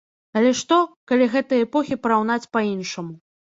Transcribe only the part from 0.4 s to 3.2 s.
што, калі гэтыя эпохі параўнаць па-іншаму.